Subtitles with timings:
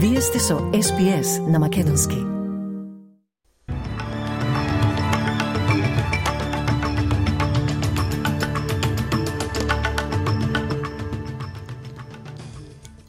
[0.00, 2.14] Вие сте со SPS на Македонски.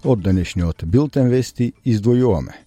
[0.04, 2.58] Од денешниот билтен вести издвојуваме.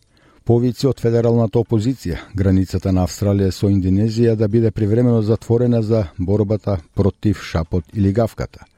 [0.44, 6.78] Повици од федералната опозиција, границата на Австралија со Индонезија да биде привремено затворена за борбата
[6.94, 8.70] против шапот или гавката.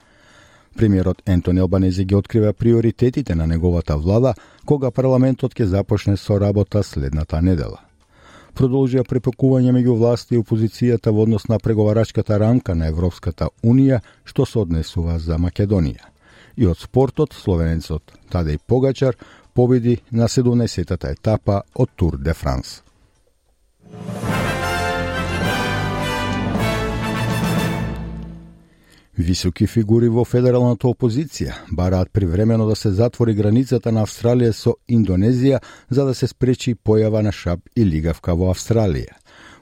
[0.77, 4.35] Премиерот Ентони Албанези ги открива приоритетите на неговата влада
[4.67, 7.79] кога парламентот ќе започне со работа следната недела.
[8.55, 14.47] Продолжија препекување меѓу власти и опозицијата во однос на преговарачката рамка на Европската Унија што
[14.47, 16.11] се однесува за Македонија.
[16.57, 19.19] И од спортот, словенецот Тадеј Погачар
[19.55, 22.83] победи на 17-та етапа од Тур де Франс.
[29.19, 35.61] Високи фигури во федералната опозиција бараат привремено да се затвори границата на Австралија со Индонезија
[35.91, 39.15] за да се спречи појава на шап и лигавка во Австралија.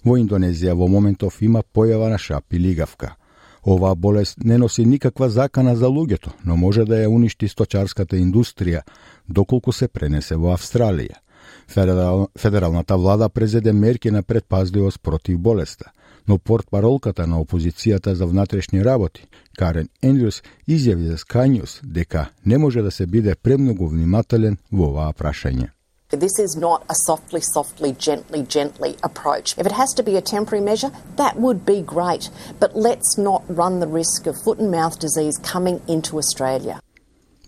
[0.04, 3.16] Во Индонезија во моментов има појава на шап и лигавка.
[3.62, 8.80] Оваа болест не носи никаква закана за луѓето, но може да ја уништи сточарската индустрија,
[9.28, 11.20] доколку се пренесе во Австралија.
[11.68, 15.92] Федерал, федералната влада презеде мерки на предпазливост против болеста–
[16.28, 19.26] но портпаролката на опозицијата за внатрешни работи,
[19.58, 24.88] Карен Ендрюс, изјави за Sky News дека не може да се биде премногу внимателен во
[24.90, 25.70] оваа прашање.
[26.12, 29.56] This is not a softly, softly, gently, gently approach.
[29.56, 32.28] If it has to be a temporary measure, that would be great.
[32.60, 36.80] But let's not run the risk of foot and mouth disease coming into Australia.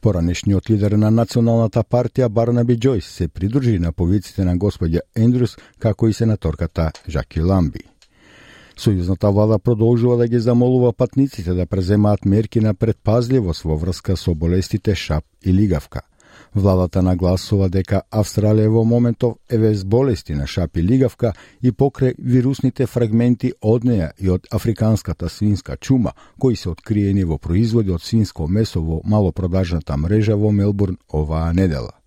[0.01, 6.09] Поранешниот лидер на Националната партија Барнаби Џојс се придружи на повиците на господја Ендрюс, како
[6.09, 7.81] и сенаторката Жаки Ламби.
[8.77, 14.35] Сојузната влада продолжува да ги замолува патниците да преземаат мерки на предпазливост во врска со
[14.35, 16.01] болестите шап и лигавка.
[16.55, 22.15] Владата нагласува дека Австралија во моментов е без болести на шап и лигавка и покрај
[22.19, 28.03] вирусните фрагменти од неја и од африканската свинска чума, кои се откриени во производи од
[28.03, 32.04] свинско месо во малопродажната мрежа во Мелбурн оваа недела.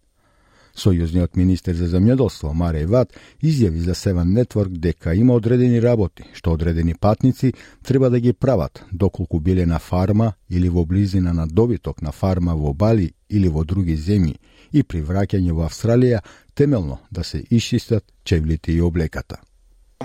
[0.78, 6.54] Сојузниот министер за земјоделство Мареј Ват изјави за Севен Нетворк дека има одредени работи што
[6.54, 12.02] одредени патници треба да ги прават доколку биле на фарма или во близина на добиток
[12.02, 14.38] на фарма во Бали или во други земји
[14.72, 16.22] и при враќање во Австралија
[16.54, 19.38] темелно да се исчистат чевлите и облеката.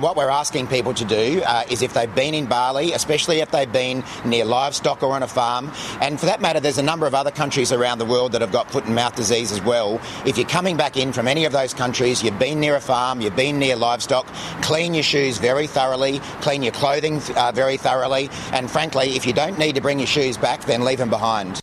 [0.02, 3.52] What we're asking people to do uh, is if they've been in Bali, especially if
[3.52, 5.70] they've been near livestock or on a farm,
[6.00, 8.50] and for that matter, there's a number of other countries around the world that have
[8.50, 10.00] got foot and mouth disease as well.
[10.26, 13.20] If you're coming back in from any of those countries, you've been near a farm,
[13.20, 14.26] you've been near livestock,
[14.60, 19.32] clean your shoes very thoroughly, clean your clothing uh, very thoroughly, and frankly, if you
[19.32, 21.62] don't need to bring your shoes back, then leave them behind.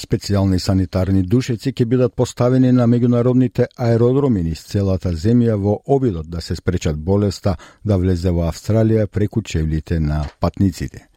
[0.00, 6.40] Специјални санитарни душеци ќе бидат поставени на меѓународните аеродроми низ целата земја во обидот да
[6.40, 11.10] се спречат болеста да влезе во Австралија преку чевлите на патниците.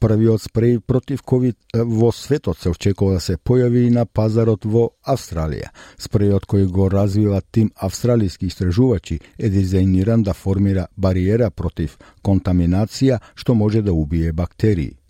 [0.00, 4.86] Првиот спреј против ковид во светот се очекува да се појави и на пазарот во
[5.04, 5.68] Австралија.
[6.00, 13.54] Спрејот кој го развива тим австралиски истражувачи е дизајниран да формира бариера против контаминација што
[13.54, 15.01] може да убие бактерии.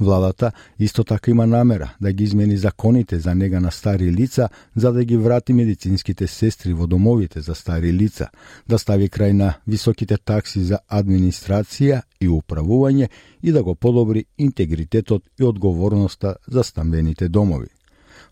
[0.00, 4.92] Владата исто така има намера да ги измени законите за нега на стари лица за
[4.92, 8.28] да ги врати медицинските сестри во домовите за стари лица,
[8.68, 13.08] да стави крај на високите такси за администрација и управување
[13.42, 17.68] и да го подобри интегритетот и одговорноста за стамбените домови.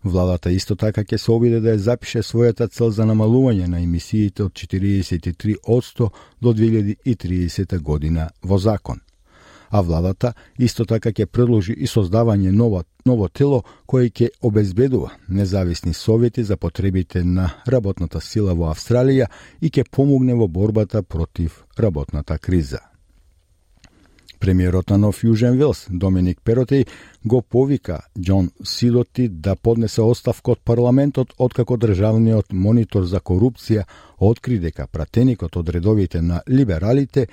[0.03, 4.43] Владата исто така ќе се обиде да ја запише својата цел за намалување на емисиите
[4.43, 6.09] од 43%
[6.41, 9.01] до 2030 година во закон
[9.69, 15.93] а владата исто така ќе предложи и создавање ново, ново тело кое ќе обезбедува независни
[15.93, 19.27] совети за потребите на работната сила во Австралија
[19.61, 22.79] и ќе помогне во борбата против работната криза.
[24.39, 26.85] Премиерот на Нов Јужен Вилс, Доминик Перотеј,
[27.25, 33.87] го повика Џон Силоти да поднесе оставка од парламентот откако државниот монитор за корупција
[34.19, 37.27] откри дека пратеникот од редовите на либералите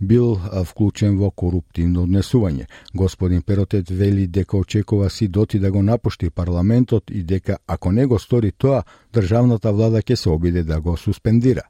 [0.00, 2.66] бил вклучен во коруптивно однесување.
[2.94, 8.06] Господин Перотет вели дека очекува си доти да го напушти парламентот и дека ако не
[8.06, 8.82] го стори тоа,
[9.12, 11.62] државната влада ќе се обиде да го суспендира.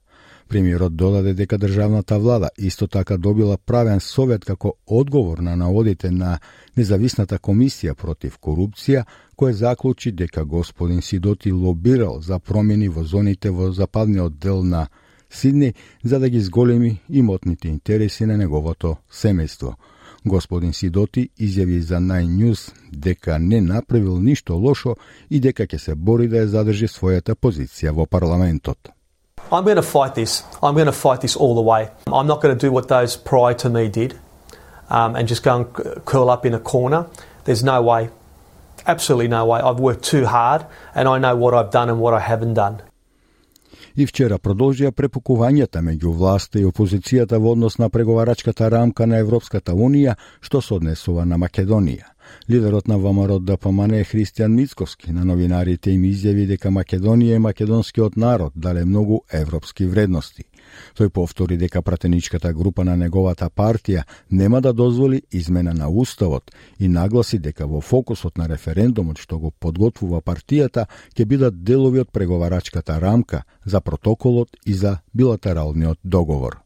[0.49, 6.39] Премиерот додаде дека државната влада исто така добила правен совет како одговор на наводите на
[6.77, 9.05] независната комисија против корупција,
[9.37, 14.87] кој заклучи дека господин Сидоти лобирал за промени во зоните во западниот дел на
[15.31, 15.75] Сидни
[16.05, 19.75] за да ги зголеми имотните интереси на неговото семејство.
[20.27, 24.97] Господин Сидоти изјави за Nine News дека не направил ништо лошо
[25.31, 28.91] и дека ќе се бори да ја задржи својата позиција во парламентот.
[29.53, 30.43] I'm going to fight this.
[30.63, 31.89] I'm going to fight this all the way.
[32.07, 34.19] I'm not going to do what those prior to me did
[34.91, 35.67] um, and just go and
[36.05, 37.07] curl up in a corner.
[37.45, 38.11] There's no way.
[38.87, 39.61] Absolutely no way.
[39.61, 42.83] I've worked too hard and I know what I've done and what I haven't done.
[43.97, 49.73] И вчера продолжија препукувањата меѓу власта и опозицијата во однос на преговарачката рамка на Европската
[49.73, 52.13] Унија, што се однесува на Македонија.
[52.51, 58.53] Лидерот на ВМРО ДПМН Христијан Мицковски на новинарите им изјави дека Македонија и македонскиот народ
[58.55, 60.45] дале многу европски вредности.
[60.99, 66.89] Тој повтори дека пратеничката група на неговата партија нема да дозволи измена на уставот и
[66.89, 70.87] нагласи дека во фокусот на референдумот што го подготвува партијата
[71.17, 76.59] ќе бидат делови од преговарачката рамка за протоколот и за билатералниот договор.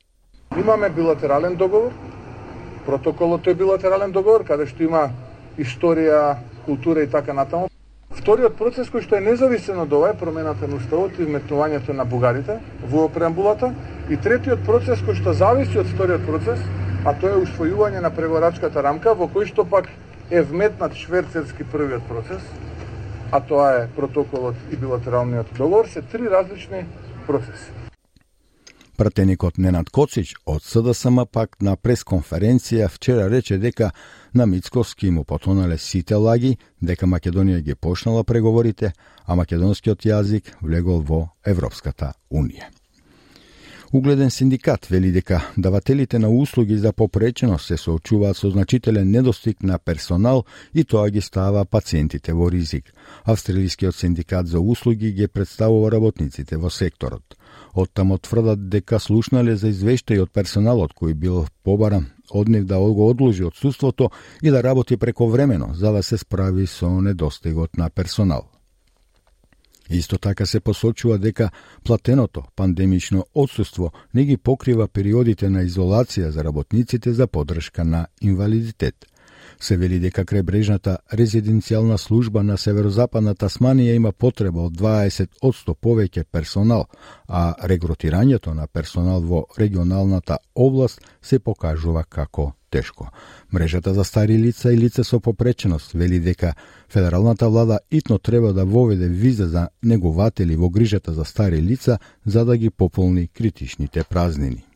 [0.57, 1.93] Имаме билатерален договор,
[2.87, 5.11] протоколот е билатерален договор каде што има
[5.59, 7.69] историја, култура и така натаму.
[8.11, 12.05] Вториот процес кој што е независен од ова е промената на уставот и вметнувањето на
[12.05, 12.59] бугарите
[12.91, 13.71] во преамбулата
[14.11, 16.62] и третиот процес кој што зависи од вториот процес,
[17.07, 19.87] а тоа е усвојување на преговорачката рамка во кој што пак
[20.31, 22.43] е вметнат шверцерски првиот процес,
[23.31, 26.87] а тоа е протоколот и билатералниот договор, се три различни
[27.27, 27.71] процеси.
[28.97, 33.93] Пратеникот Ненад Коцич од СДСМ пак на пресконференција вчера рече дека
[34.35, 38.93] на Мицковски му потонале сите лаги, дека Македонија ги почнала преговорите,
[39.25, 42.80] а македонскиот јазик влегол во Европската Унија.
[43.92, 49.78] Угледен синдикат вели дека давателите на услуги за попреченост се соочуваат со значителен недостиг на
[49.78, 50.44] персонал
[50.75, 52.92] и тоа ги става пациентите во ризик.
[53.25, 57.34] Австралискиот синдикат за услуги ги представува работниците во секторот.
[57.75, 63.10] Оттамо тврдат дека слушнале за извештај од персоналот кој бил побаран од нив да го
[63.10, 64.10] одложи одсуството
[64.42, 68.60] и да работи прековремено за да се справи со недостигот на персонал.
[69.90, 71.50] Исто така се посочува дека
[71.84, 78.94] платеното пандемично одсуство не ги покрива периодите на изолација за работниците за подршка на инвалидитет.
[79.61, 86.25] Се вели дека кребрежната резиденцијална служба на северозападна Тасманија има потреба од 20 одсто повеќе
[86.25, 86.87] персонал,
[87.29, 93.11] а регрутирањето на персонал во регионалната област се покажува како тешко.
[93.53, 96.55] Мрежата за стари лица и лица со попреченост вели дека
[96.89, 102.45] федералната влада итно треба да воведе виза за негователи во грижата за стари лица за
[102.45, 104.69] да ги пополни критичните празнини.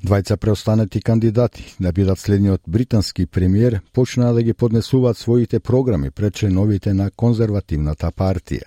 [0.00, 6.34] Двајца преостанати кандидати да бидат следниот британски премиер почнаа да ги поднесуваат своите програми пред
[6.34, 8.64] членовите на конзервативната партија.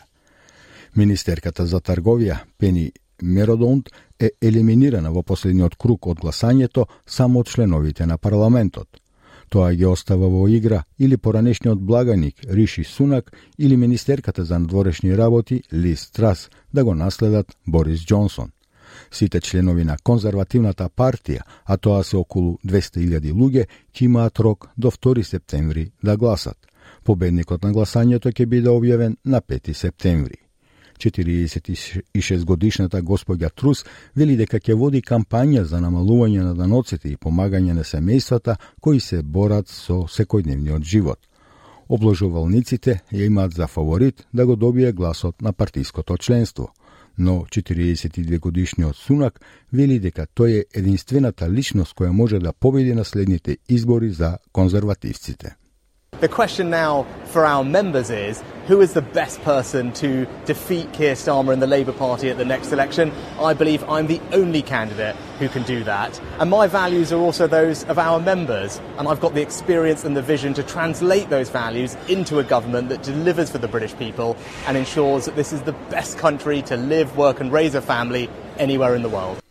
[0.95, 8.05] Министерката за трговија Пени Меродонт е елиминирана во последниот круг од гласањето само од членовите
[8.05, 8.87] на парламентот.
[9.49, 15.63] Тоа ги остава во игра или поранешниот благаник Риши Сунак или министерката за надворешни работи
[15.73, 18.53] Лиз Трас да го наследат Борис Џонсон.
[19.11, 24.91] Сите членови на конзервативната партија, а тоа се околу 200.000 луѓе, ќе имаат рок до
[24.91, 26.57] 2 септември да гласат.
[27.03, 30.43] Победникот на гласањето ќе биде објавен на 5 септември.
[30.97, 33.83] 46 годишната господја Трус
[34.15, 39.21] вели дека ќе води кампања за намалување на даноците и помагање на семејствата кои се
[39.23, 41.19] борат со секојдневниот живот.
[41.89, 46.71] Обложувалниците ја имаат за фаворит да го добие гласот на партиското членство–
[47.17, 49.39] но 42 годишниот Сунак
[49.73, 55.55] вели дека тој е единствената личност која може да победи на следните избори за конзервативците.
[56.19, 61.15] The question now for our members is who is the best person to defeat Keir
[61.15, 63.11] Starmer and the Labour Party at the next election?
[63.39, 66.17] I believe I'm the only candidate who can do that.
[66.39, 68.79] And my values are also those of our members.
[68.97, 72.87] And I've got the experience and the vision to translate those values into a government
[72.87, 76.77] that delivers for the British people and ensures that this is the best country to
[76.77, 79.42] live, work, and raise a family anywhere in the world.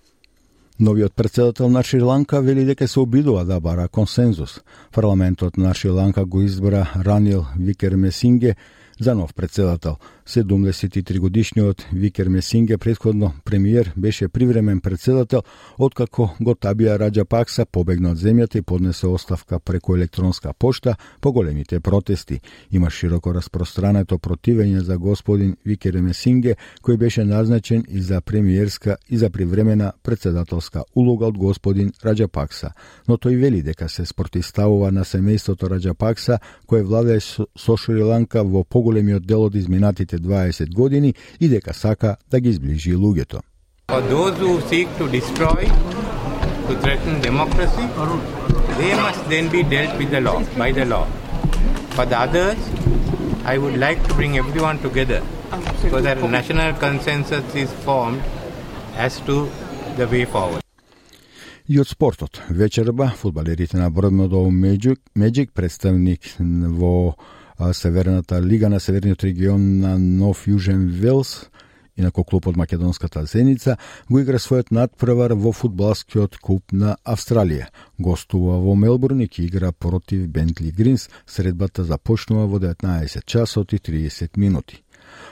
[0.80, 4.60] Новиот председател на Шри-Ланка вели дека се обидува да бара консензус.
[4.92, 8.56] Парламентот на Шри-Ланка го избра Ранил Викермесинге
[9.00, 9.96] за нов председател.
[10.26, 15.42] 73 годишниот Викер Месинге, предходно премиер, беше привремен председател,
[15.78, 21.32] откако го Табија Раджа Пакса побегна од земјата и поднесе оставка преку електронска пошта по
[21.32, 22.40] големите протести.
[22.70, 29.18] Има широко распространето противење за господин Викер Месинге, кој беше назначен и за премиерска и
[29.18, 32.72] за привремена председателска улога од господин Раджа Пакса.
[33.08, 36.38] Но тој вели дека се спротиставува на семејството Раджа Пакса,
[36.68, 42.16] кој владее со Шри-Ланка во поголемиот дел од изминатите следните 20 години и дека сака
[42.30, 43.40] да ги изближи луѓето.
[43.88, 45.62] For those who seek to destroy,
[46.68, 47.84] to threaten democracy,
[48.78, 51.06] they must then be dealt with the law, by the law.
[51.96, 52.58] For the others,
[53.44, 55.20] I would like to bring everyone together
[55.90, 58.22] so that a national consensus is formed
[58.96, 59.36] as to
[59.96, 60.62] the way forward.
[61.68, 62.42] И од спортот.
[62.50, 64.52] Вечерба, фудбалерите на Бродмодов
[65.14, 67.16] Меджик, представник во
[67.72, 71.46] Северната лига на Северниот регион на Нов Јужен Велс,
[71.96, 73.76] инако клуб од македонската Зеница,
[74.10, 77.70] го игра својот надпревар во фудбалскиот куп на Австралија.
[77.98, 81.08] Гостува во Мелбурн и игра против Бентли Гринс.
[81.26, 84.82] Средбата започнува во 19 часот и 30 минути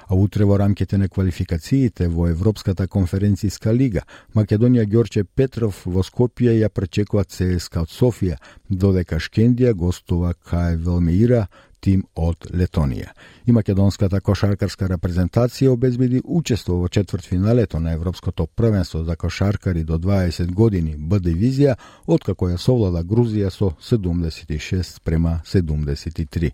[0.07, 4.03] а утре во рамките на квалификациите во Европската конференцијска лига,
[4.35, 8.37] Македонија Ѓорче Петров во Скопје ја пречекува ЦСКА од Софија,
[8.69, 11.47] додека Шкендија гостува кај Велмеира
[11.81, 13.11] тим од Летонија.
[13.47, 20.53] И македонската кошаркарска репрезентација обезбеди учество во четвртфиналето на Европското првенство за кошаркари до 20
[20.53, 26.53] години Б дивизија, откако ја совлада Грузија со 76 према 73.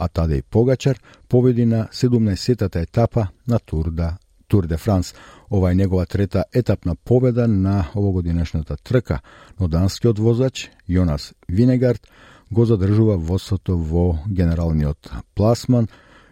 [0.00, 0.96] А Тадеј Погачар
[1.28, 4.16] победи на 17-тата етапа на Тур да
[4.48, 5.14] Тур де Франс.
[5.50, 9.20] Ова е негова трета етапна победа на овогодинешната трка,
[9.60, 12.08] но данскиот возач Јонас Винегард
[12.52, 15.88] го задржува водството во генералниот пласман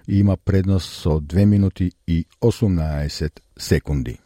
[0.08, 4.18] и има предност со 2 минути и 18 секунди.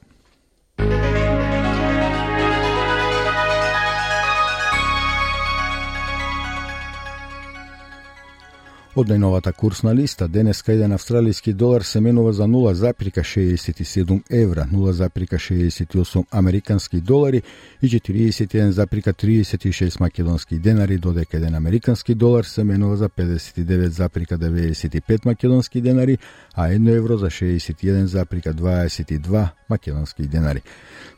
[8.92, 17.00] Од најновата курсна листа, денеска еден австралиски долар се менува за 0,67 евра, 0,68 американски
[17.00, 17.42] долари
[17.82, 26.18] и 41,36 македонски денари, додека еден американски долар се менува за 59,95 македонски денари,
[26.54, 30.60] а 1 евро за 61,22 македонски денари.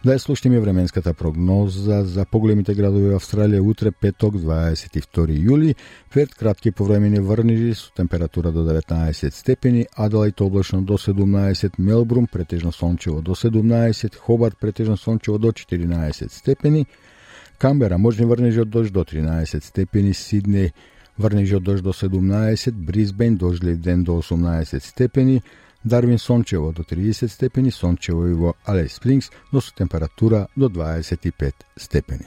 [0.04, 5.74] Да ја слушнеме временската прогноза за поголемите градови во Австралија утре петок 22 јули,
[6.12, 12.72] пред кратки повремени врнежи со температура до 19 степени, Аделајд облачно до 17, Мелбрум претежно
[12.72, 16.86] сончево до 17, Хобарт претежно сончево до 14 степени,
[17.58, 20.72] Камбера можни врнежи од дожд до 13 степени, Сиднеј
[21.16, 25.42] врнежи од дожд до 17, Бризбен дождлив ден до 18 степени,
[25.84, 31.54] Дарвин сончево до 30 степени, сончево и во Алей Спрингс, но со температура до 25
[31.76, 32.26] степени.